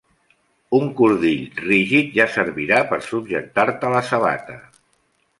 Un 0.77 0.87
cordill 0.99 1.43
rígid 1.65 2.09
ja 2.19 2.25
servirà 2.37 2.79
per 2.93 2.99
subjectar-te 3.09 3.93
la 3.97 4.01
sabata. 4.09 4.57